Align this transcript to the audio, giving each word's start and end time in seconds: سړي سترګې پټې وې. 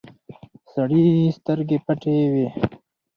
سړي 0.71 1.05
سترګې 1.37 1.77
پټې 1.85 2.17
وې. 2.31 2.47